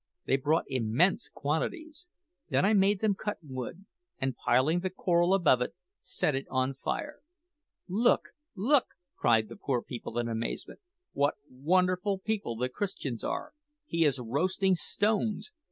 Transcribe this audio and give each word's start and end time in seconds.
They 0.25 0.35
brought 0.35 0.63
immense 0.67 1.29
quantities. 1.31 2.07
Then 2.49 2.65
I 2.65 2.73
made 2.73 3.01
them 3.01 3.13
cut 3.13 3.37
wood, 3.43 3.85
and 4.19 4.35
piling 4.35 4.79
the 4.79 4.89
coral 4.89 5.31
above 5.35 5.61
it, 5.61 5.75
set 5.99 6.33
it 6.33 6.47
on 6.49 6.73
fire. 6.73 7.19
"`Look! 7.87 8.29
look!' 8.55 8.95
cried 9.15 9.47
the 9.47 9.57
poor 9.57 9.83
people 9.83 10.17
in 10.17 10.27
amazement; 10.27 10.79
`what 11.15 11.33
wonderful 11.51 12.17
people 12.17 12.55
the 12.55 12.67
Christians 12.67 13.23
are! 13.23 13.53
He 13.85 14.03
is 14.03 14.17
roasting 14.19 14.73
stones! 14.73 15.51